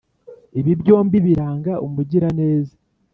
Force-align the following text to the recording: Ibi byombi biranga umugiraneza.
Ibi 0.59 0.71
byombi 0.81 1.17
biranga 1.25 1.73
umugiraneza. 1.85 2.75